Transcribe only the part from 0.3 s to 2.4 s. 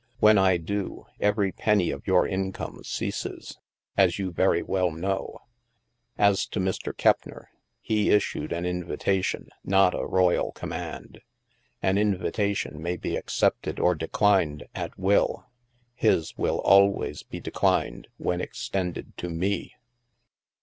I do, every penny of your